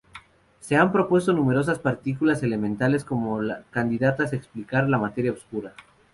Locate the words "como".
3.05-3.39